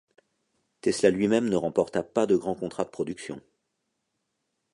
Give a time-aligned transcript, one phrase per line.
[0.81, 3.39] Tesla lui-même ne remporta pas de grand contrat de production.